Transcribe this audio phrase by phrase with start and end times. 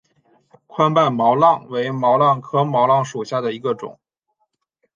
[0.65, 3.99] 宽瓣毛茛为毛茛科毛茛属下的一个种。